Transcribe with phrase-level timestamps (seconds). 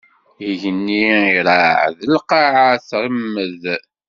[0.49, 1.03] Igenni
[1.37, 3.63] iṛeɛɛed, lqaɛa tremmed.